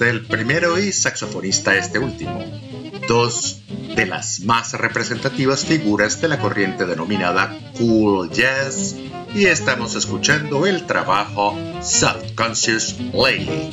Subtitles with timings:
[0.00, 2.44] El primero y saxofonista este último,
[3.08, 3.62] dos
[3.94, 8.96] de las más representativas figuras de la corriente denominada Cool Jazz,
[9.34, 13.70] y estamos escuchando el trabajo Subconscious Lady.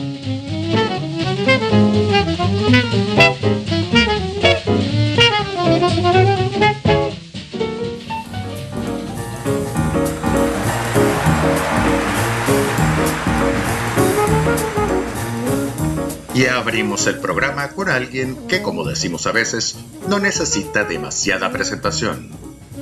[16.33, 19.75] Y abrimos el programa con alguien que, como decimos a veces,
[20.07, 22.31] no necesita demasiada presentación.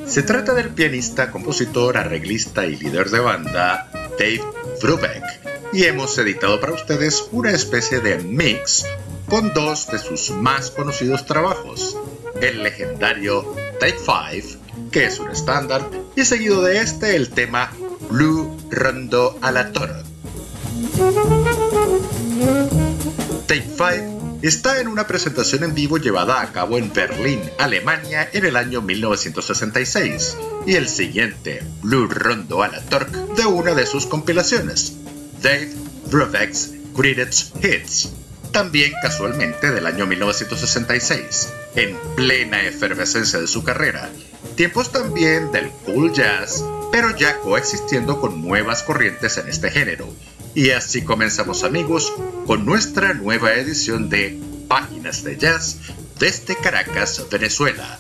[0.06, 4.44] Se trata del pianista, compositor, arreglista y líder de banda Dave
[4.82, 5.24] Brubeck,
[5.74, 8.86] y hemos editado para ustedes una especie de mix
[9.28, 11.96] con dos de sus más conocidos trabajos,
[12.42, 14.58] el legendario Take Five,
[14.92, 17.72] que es un estándar, y seguido de este el tema
[18.10, 20.04] Blue Rondo a la Torre.
[23.50, 24.08] Take Five
[24.44, 28.84] está en una presentación en vivo llevada a cabo en Berlín, Alemania, en el año
[28.84, 30.38] 1966,
[30.68, 34.98] y el siguiente, Blue Rondo a la Torque, de una de sus compilaciones,
[35.42, 35.72] Dave
[36.12, 38.10] Brubeck's Greatest Hits,
[38.52, 44.12] también casualmente del año 1966, en plena efervescencia de su carrera,
[44.58, 50.08] tiempos también del cool jazz, pero ya coexistiendo con nuevas corrientes en este género,
[50.56, 52.12] y así comenzamos amigos
[52.46, 55.78] con nuestra nueva edición de Páginas de Jazz
[56.20, 57.98] desde Caracas, Venezuela.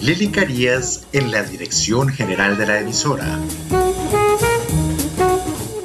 [0.00, 3.40] Lili Carías en la dirección general de la emisora.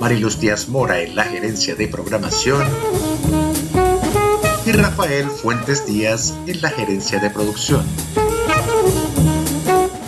[0.05, 2.63] Mariluz Díaz Mora en la gerencia de programación
[4.63, 7.83] y Rafael Fuentes Díaz en la gerencia de producción.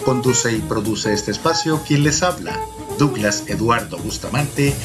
[0.06, 2.60] Conduce y produce este espacio quien les habla,
[3.00, 4.76] Douglas Eduardo Bustamante.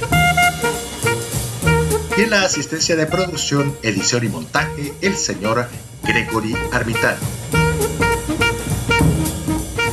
[2.17, 5.69] Y en la asistencia de producción, edición y montaje, el señor
[6.05, 7.21] Gregory Armitano.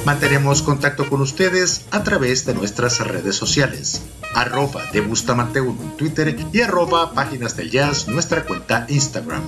[0.06, 4.02] Mantenemos contacto con ustedes a través de nuestras redes sociales,
[4.34, 9.44] arroba de Bustamante 1 en Twitter y arroba Páginas del Jazz, nuestra cuenta Instagram.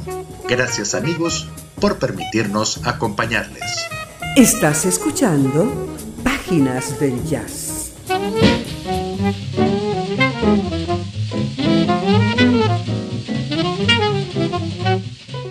[0.48, 1.48] Gracias amigos
[1.80, 3.88] por permitirnos acompañarles.
[4.36, 7.94] Estás escuchando Páginas del Jazz.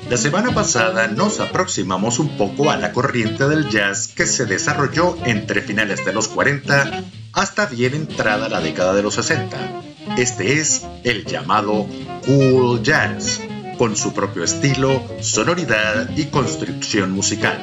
[0.08, 5.16] La semana pasada nos aproximamos un poco a la corriente del jazz que se desarrolló
[5.24, 9.82] entre finales de los 40 hasta bien entrada la década de los 60.
[10.18, 11.86] Este es el llamado
[12.26, 13.40] cool jazz,
[13.78, 17.58] con su propio estilo, sonoridad y construcción musical.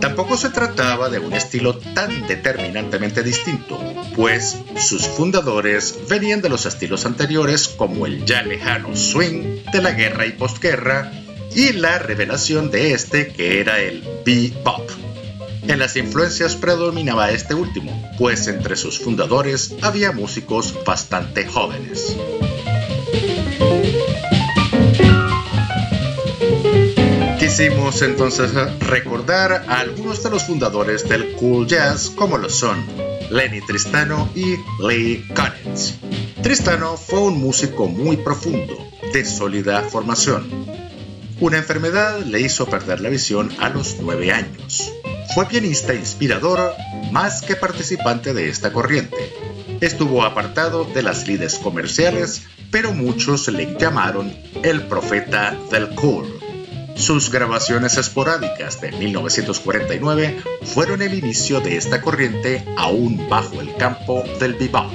[0.00, 3.80] Tampoco se trataba de un estilo tan determinantemente distinto,
[4.14, 9.92] pues sus fundadores venían de los estilos anteriores como el ya lejano swing de la
[9.92, 11.10] guerra y postguerra
[11.54, 14.88] y la revelación de este que era el bebop.
[15.68, 22.16] En las influencias predominaba este último, pues entre sus fundadores había músicos bastante jóvenes.
[27.38, 32.84] Quisimos entonces recordar a algunos de los fundadores del cool jazz como lo son
[33.30, 35.94] Lenny Tristano y Lee Konitz.
[36.42, 38.78] Tristano fue un músico muy profundo,
[39.12, 40.66] de sólida formación,
[41.38, 44.95] una enfermedad le hizo perder la visión a los nueve años.
[45.34, 46.74] Fue pianista inspirador
[47.10, 49.32] más que participante de esta corriente.
[49.80, 56.26] Estuvo apartado de las lides comerciales, pero muchos le llamaron el profeta del cool.
[56.94, 64.24] Sus grabaciones esporádicas de 1949 fueron el inicio de esta corriente aún bajo el campo
[64.40, 64.90] del bebop.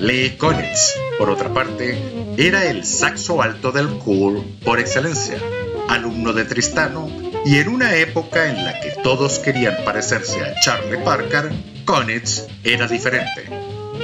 [0.00, 1.96] Lee Konitz, por otra parte,
[2.36, 5.38] era el saxo alto del cool por excelencia,
[5.88, 7.08] alumno de Tristano,
[7.44, 11.50] y en una época en la que todos querían parecerse a Charlie Parker,
[11.84, 13.48] Konitz era diferente.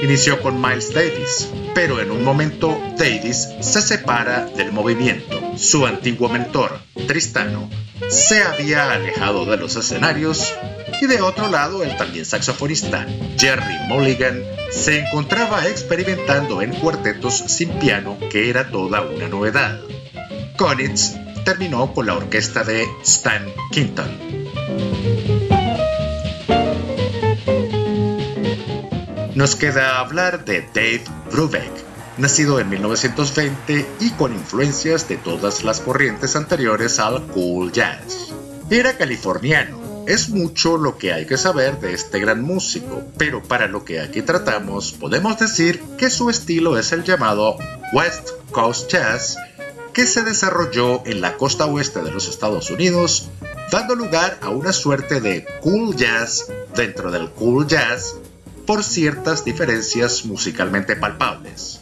[0.02, 5.40] inició con Miles Davis, pero en un momento Davis se separa del movimiento.
[5.56, 7.70] Su antiguo mentor, Tristano,
[8.08, 10.52] se había alejado de los escenarios
[11.00, 13.06] y de otro lado el también saxofonista
[13.38, 19.80] Jerry Mulligan se encontraba experimentando en cuartetos sin piano que era toda una novedad.
[20.56, 24.18] Konitz terminó con la orquesta de Stan Kinton.
[29.34, 31.70] Nos queda hablar de Dave Brubeck,
[32.18, 38.32] nacido en 1920 y con influencias de todas las corrientes anteriores al cool jazz.
[38.70, 43.66] Era californiano, es mucho lo que hay que saber de este gran músico, pero para
[43.66, 47.56] lo que aquí tratamos podemos decir que su estilo es el llamado
[47.92, 49.36] West Coast Jazz,
[49.94, 53.30] que se desarrolló en la costa oeste de los Estados Unidos,
[53.70, 58.16] dando lugar a una suerte de cool jazz dentro del cool jazz
[58.66, 61.80] por ciertas diferencias musicalmente palpables.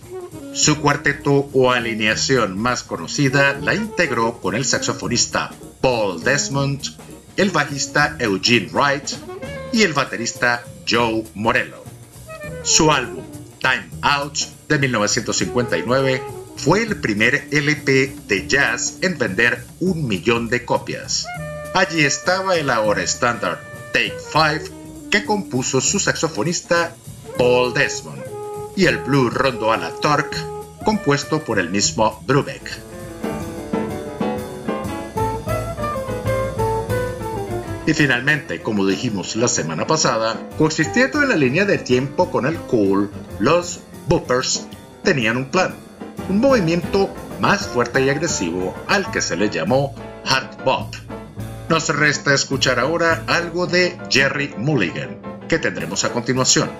[0.53, 6.83] Su cuarteto o alineación más conocida la integró con el saxofonista Paul Desmond,
[7.39, 9.11] el bajista Eugene Wright
[9.73, 11.83] y el baterista Joe Morello.
[12.63, 13.25] Su álbum
[13.59, 20.65] Time Out de 1959 fue el primer LP de jazz en vender un millón de
[20.65, 21.27] copias.
[21.75, 23.61] Allí estaba el ahora estándar
[23.93, 26.97] Take 5 que compuso su saxofonista
[27.37, 28.23] Paul Desmond,
[28.77, 30.37] y el Blue Rondo a la Torque,
[30.85, 32.71] compuesto por el mismo Brubeck.
[37.87, 42.57] Y finalmente, como dijimos la semana pasada, coexistiendo en la línea de tiempo con el
[42.57, 43.11] cool,
[43.41, 44.67] los boopers
[45.03, 45.75] tenían un plan,
[46.29, 50.95] un movimiento más fuerte y agresivo al que se le llamó hard bop
[51.73, 55.17] nos resta escuchar ahora algo de Jerry Mulligan,
[55.49, 56.71] que tendremos a continuación.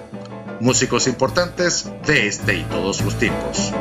[0.61, 3.73] Músicos importantes de este y todos los tiempos.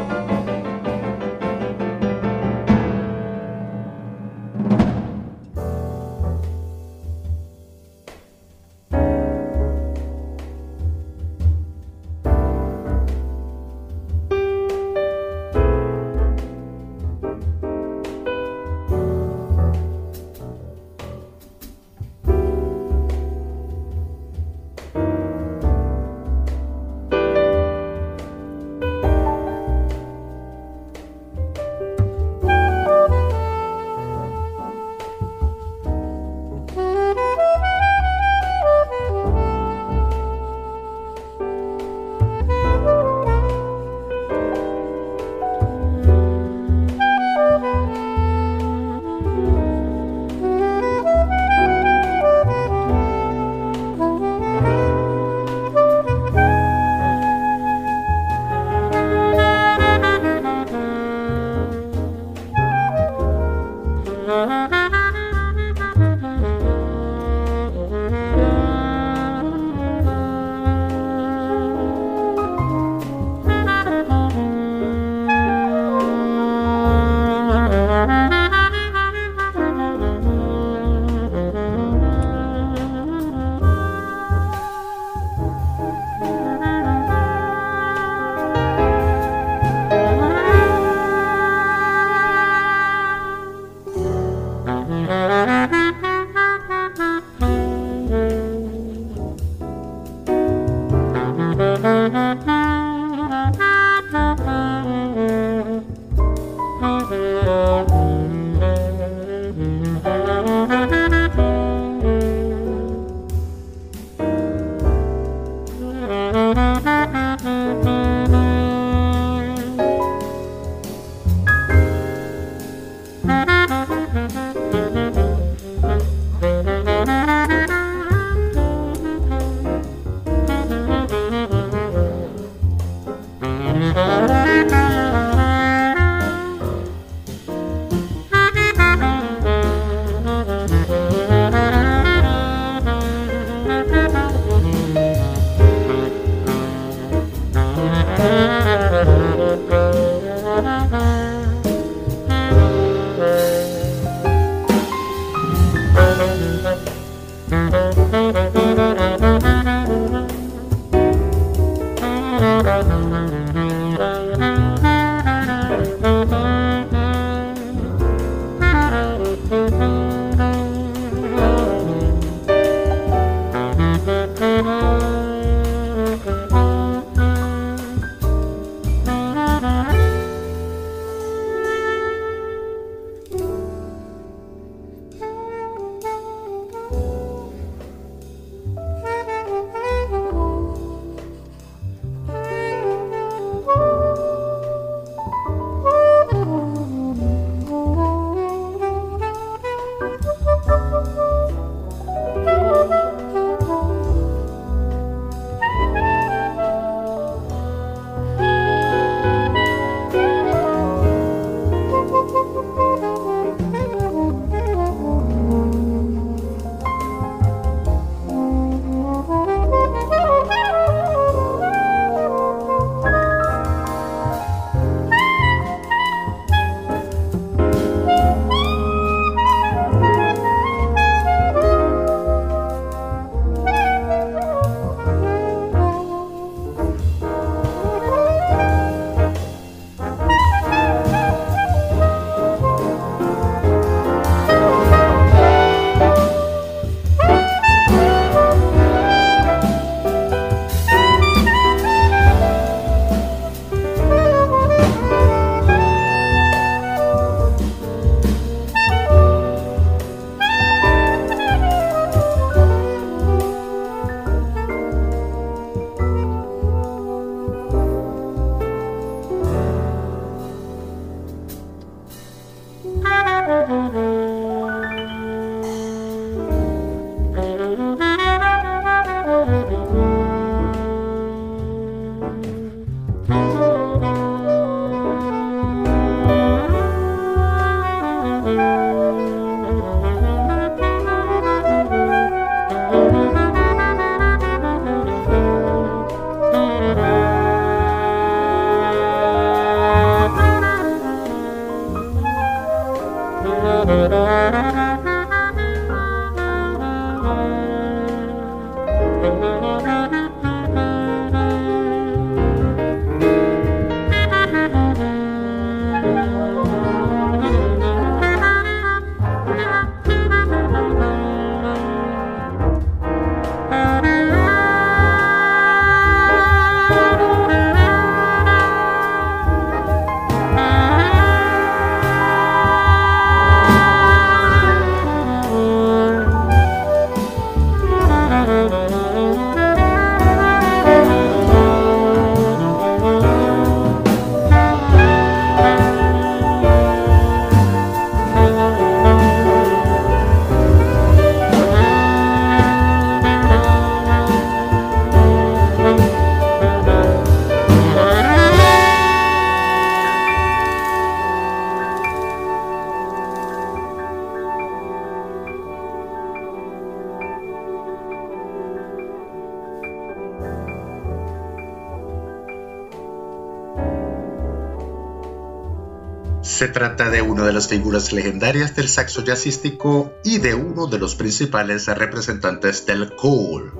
[377.67, 383.73] Figuras legendarias del saxo jazzístico y de uno de los principales representantes del cool.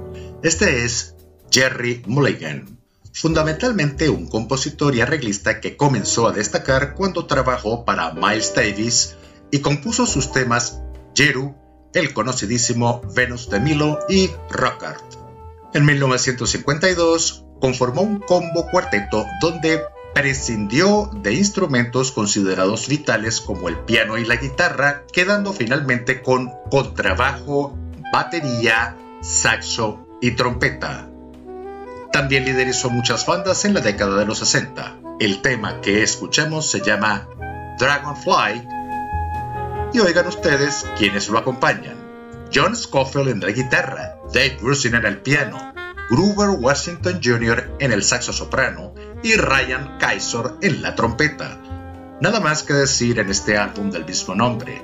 [0.44, 1.16] Este es
[1.52, 2.80] Jerry Mulligan,
[3.14, 9.16] fundamentalmente un compositor y arreglista que comenzó a destacar cuando trabajó para Miles Davis
[9.52, 10.82] y compuso sus temas
[11.16, 11.56] Jeru,
[11.94, 15.04] el conocidísimo Venus de Milo y Rockart.
[15.74, 19.82] En 1952 conformó un combo cuarteto donde
[20.14, 27.78] prescindió de instrumentos considerados vitales como el piano y la guitarra, quedando finalmente con contrabajo,
[28.12, 31.08] batería, saxo y trompeta.
[32.12, 34.98] También liderizó muchas bandas en la década de los 60.
[35.20, 37.28] El tema que escuchamos se llama
[37.80, 38.68] Dragonfly.
[39.94, 41.96] Y oigan ustedes quienes lo acompañan.
[42.54, 45.74] John Scofield en la guitarra, Dave Grusin en el piano,
[46.10, 47.78] Gruber Washington Jr.
[47.80, 48.94] en el saxo soprano
[49.24, 51.58] y Ryan Kaiser en la trompeta.
[52.20, 54.82] Nada más que decir en este álbum del mismo nombre,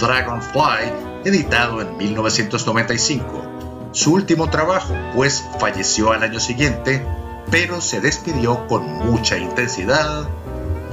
[0.00, 3.90] Dragonfly, editado en 1995.
[3.92, 7.04] Su último trabajo, pues falleció al año siguiente,
[7.50, 10.28] pero se despidió con mucha intensidad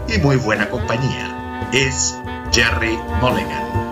[0.08, 1.70] y muy buena compañía.
[1.72, 2.16] Es
[2.52, 3.87] Jerry Mulligan.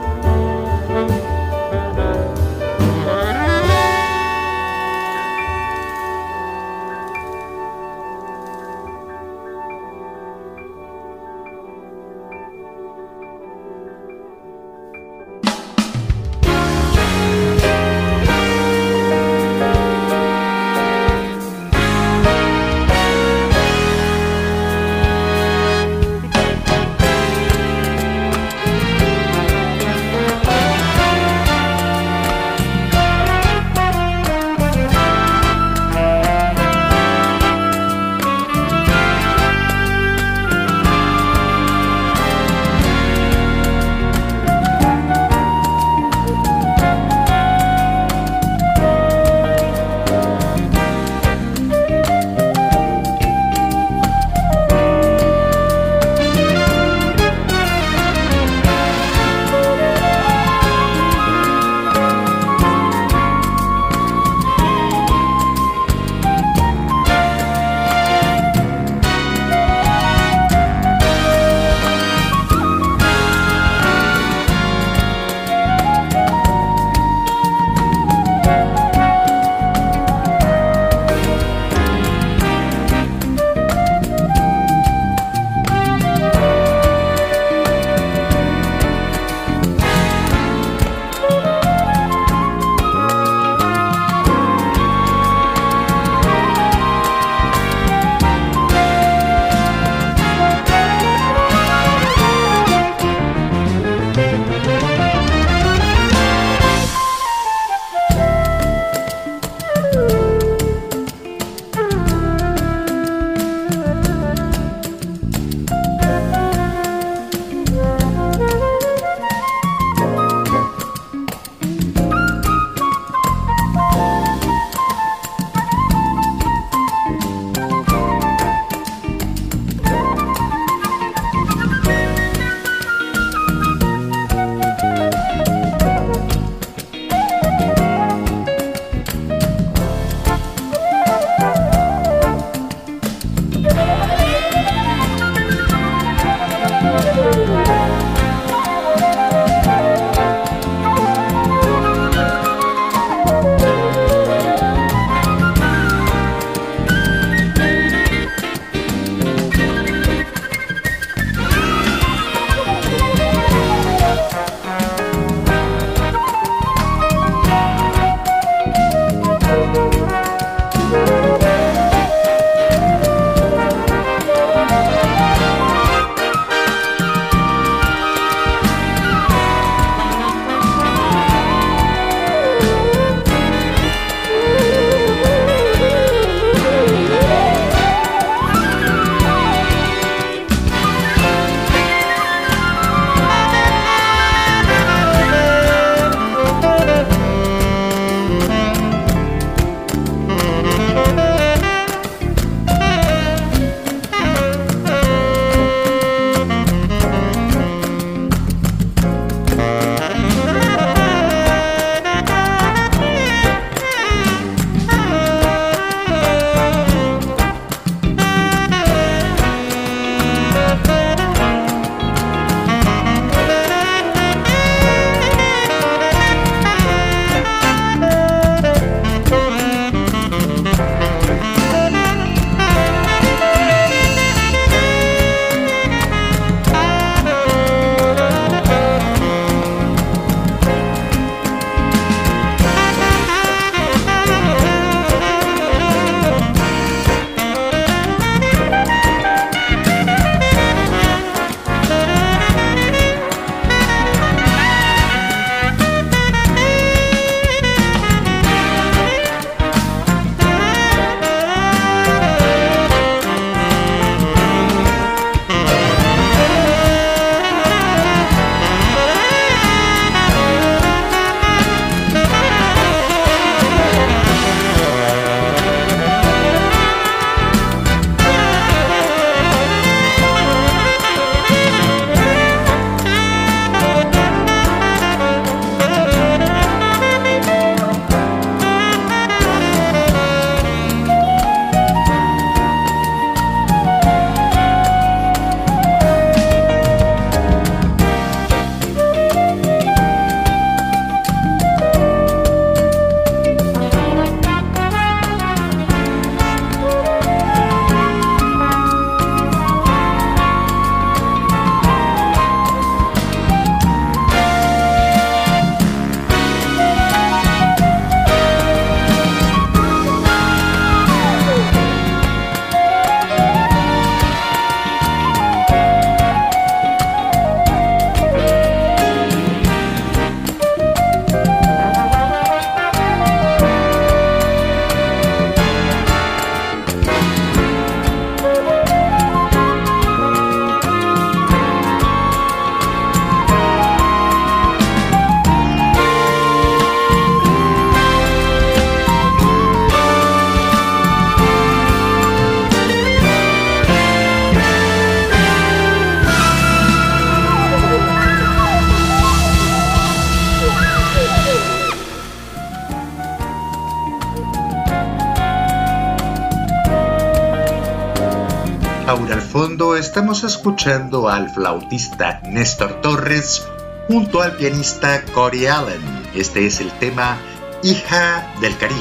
[369.56, 373.66] Fondo estamos escuchando al flautista Néstor Torres
[374.08, 376.02] junto al pianista Corey Allen.
[376.34, 377.38] Este es el tema
[377.84, 379.00] Hija del Caribe.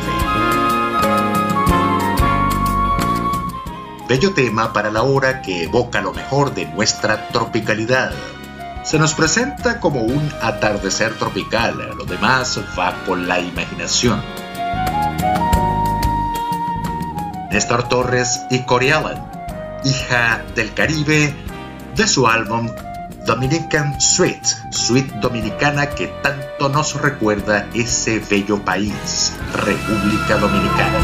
[4.08, 8.12] Bello tema para la hora que evoca lo mejor de nuestra tropicalidad.
[8.84, 14.22] Se nos presenta como un atardecer tropical, lo demás va con la imaginación.
[17.50, 19.33] Néstor Torres y Corey Allen
[19.84, 21.34] hija del Caribe,
[21.96, 22.68] de su álbum
[23.26, 30.98] Dominican Sweet, Sweet Dominicana que tanto nos recuerda ese bello país, República Dominicana.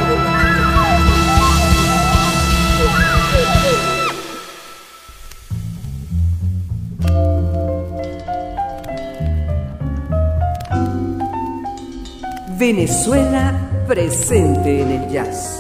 [12.59, 13.59] Venezuela
[13.89, 15.60] presente en el jazz.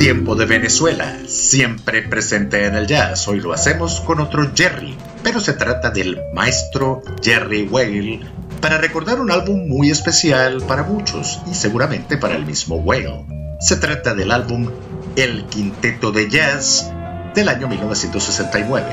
[0.00, 3.28] Tiempo de Venezuela, siempre presente en el jazz.
[3.28, 8.20] Hoy lo hacemos con otro Jerry, pero se trata del maestro Jerry Whale
[8.62, 13.26] para recordar un álbum muy especial para muchos y seguramente para el mismo Whale.
[13.60, 14.70] Se trata del álbum
[15.16, 16.90] El Quinteto de Jazz
[17.34, 18.86] del año 1969.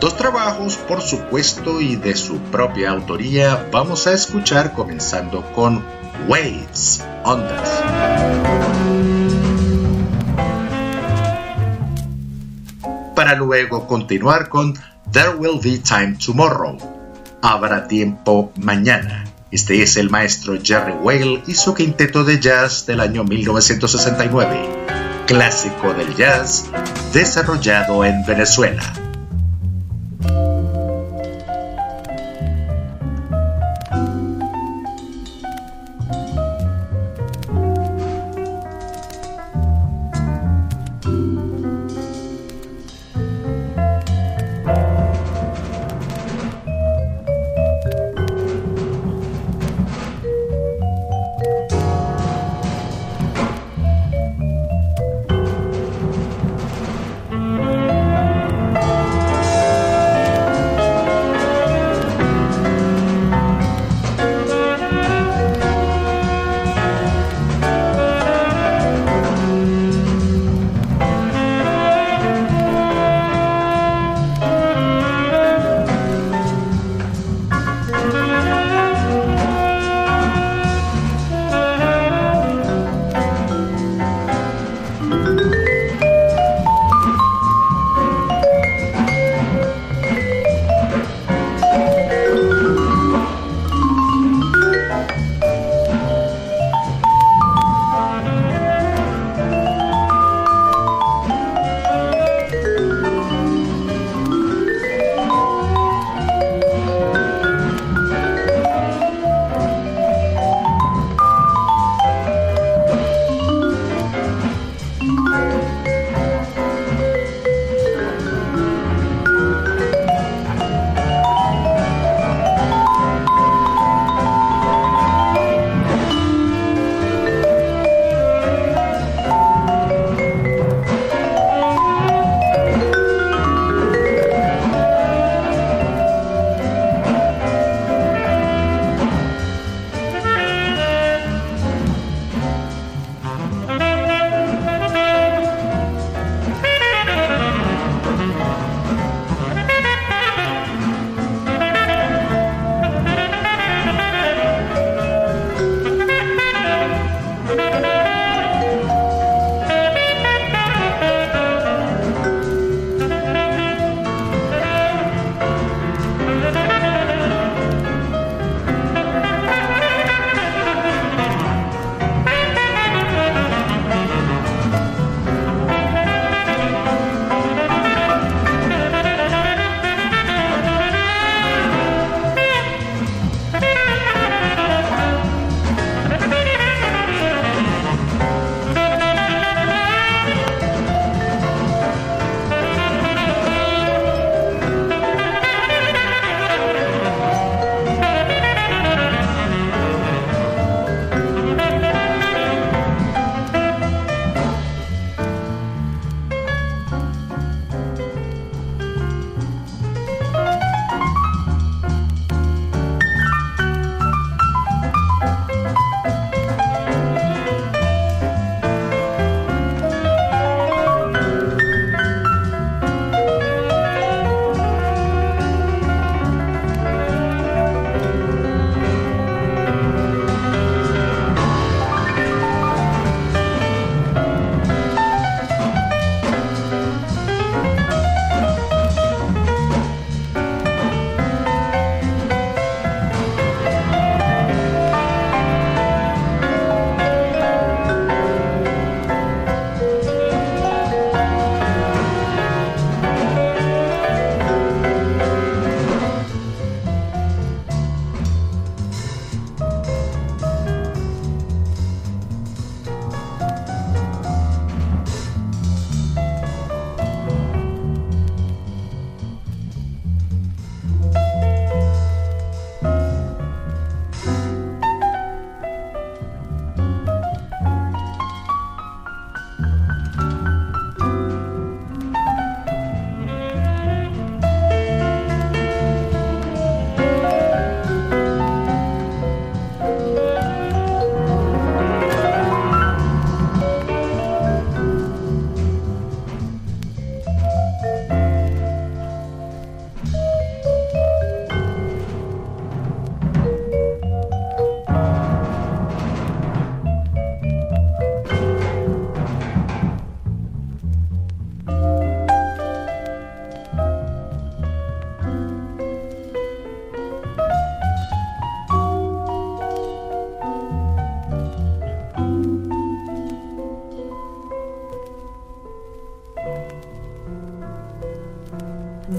[0.00, 5.84] Dos trabajos, por supuesto, y de su propia autoría, vamos a escuchar comenzando con
[6.26, 7.82] Waves, Ondas.
[13.18, 14.74] Para luego continuar con
[15.10, 16.78] There Will Be Time Tomorrow.
[17.42, 19.24] Habrá tiempo mañana.
[19.50, 24.84] Este es el maestro Jerry Whale y su quinteto de jazz del año 1969,
[25.26, 26.66] clásico del jazz
[27.12, 29.07] desarrollado en Venezuela.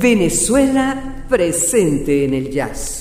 [0.10, 2.99] Venezuela presente en el jazz.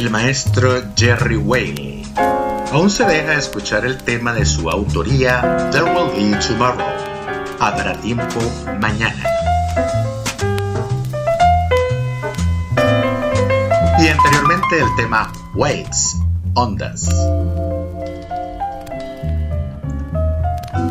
[0.00, 2.02] El maestro Jerry Whale.
[2.72, 6.86] Aún se deja escuchar el tema de su autoría There Will Be Tomorrow.
[7.58, 8.40] Habrá tiempo
[8.80, 9.22] mañana.
[13.98, 16.16] Y anteriormente el tema Waves,
[16.54, 17.06] Ondas.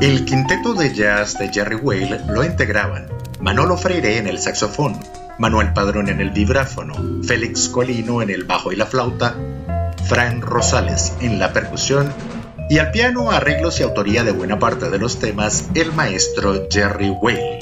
[0.02, 3.08] El quinteto de jazz de Jerry Whale lo integraban
[3.40, 5.00] Manolo Freire en el saxofón,
[5.40, 9.36] Manuel Padrón en el vibráfono, Félix Colino en el bajo y la flauta,
[10.06, 12.14] Fran Rosales en la percusión
[12.70, 17.10] y al piano, arreglos y autoría de buena parte de los temas, el maestro Jerry
[17.10, 17.60] Whale.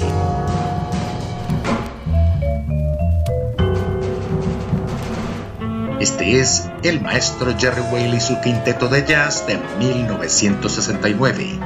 [5.99, 11.59] Este es el maestro Jerry Whale y su quinteto de jazz de 1969,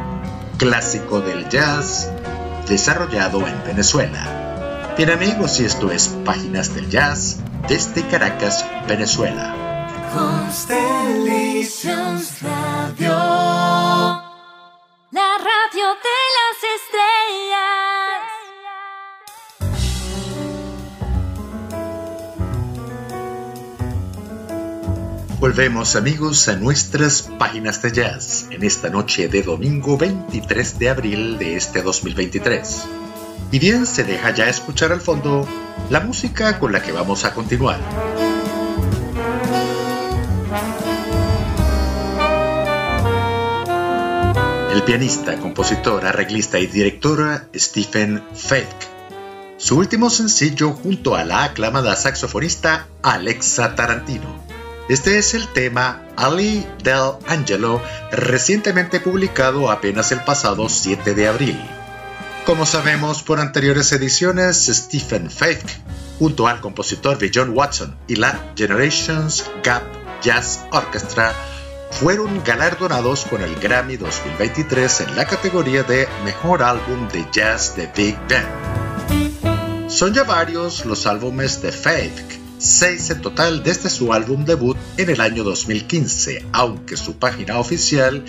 [0.57, 2.11] clásico del jazz
[2.67, 4.30] desarrollado en Venezuela.
[5.03, 9.87] Bien amigos, y esto es Páginas del Jazz desde Caracas, Venezuela.
[10.13, 13.09] Constellations Radio,
[15.09, 18.21] la radio de las estrellas.
[25.39, 31.39] Volvemos amigos a nuestras páginas de jazz en esta noche de domingo 23 de abril
[31.39, 33.00] de este 2023.
[33.51, 35.45] Y bien, se deja ya escuchar al fondo
[35.89, 37.79] la música con la que vamos a continuar.
[44.73, 48.87] El pianista, compositor, arreglista y director Stephen Fake.
[49.57, 54.41] Su último sencillo junto a la aclamada saxofonista Alexa Tarantino.
[54.87, 57.81] Este es el tema Ali del Angelo,
[58.11, 61.80] recientemente publicado apenas el pasado 7 de abril.
[62.45, 65.65] Como sabemos por anteriores ediciones, Stephen Fake,
[66.17, 69.83] junto al compositor de John Watson y la Generations Gap
[70.21, 71.33] Jazz Orchestra,
[71.91, 77.87] fueron galardonados con el Grammy 2023 en la categoría de Mejor Álbum de Jazz de
[77.95, 79.89] Big Band.
[79.89, 85.09] Son ya varios los álbumes de Fake seis en total desde su álbum debut en
[85.09, 88.23] el año 2015, aunque su página oficial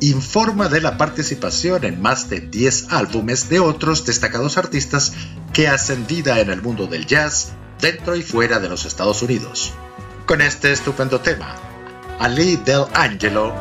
[0.00, 5.12] informa de la participación en más de 10 álbumes de otros destacados artistas
[5.52, 9.72] que hacen vida en el mundo del jazz dentro y fuera de los Estados Unidos.
[10.26, 11.56] Con este estupendo tema,
[12.18, 13.54] Ali Del Angelo,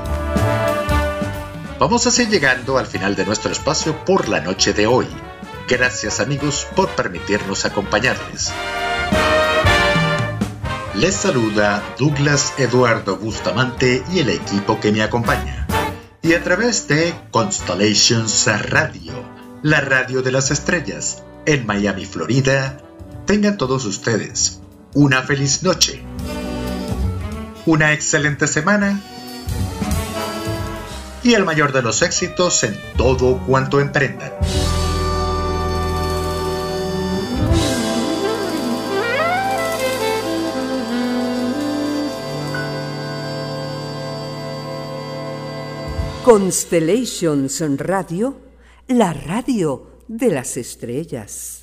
[1.80, 5.08] vamos así llegando al final de nuestro espacio por la noche de hoy.
[5.68, 8.52] Gracias amigos por permitirnos acompañarles.
[10.96, 15.63] Les saluda Douglas Eduardo Bustamante y el equipo que me acompaña.
[16.26, 19.12] Y a través de Constellations Radio,
[19.62, 22.78] la radio de las estrellas, en Miami, Florida,
[23.26, 24.62] tengan todos ustedes
[24.94, 26.02] una feliz noche,
[27.66, 29.02] una excelente semana
[31.24, 34.32] y el mayor de los éxitos en todo cuanto emprendan.
[46.24, 48.34] Constellations Radio,
[48.88, 51.63] la radio de las estrellas.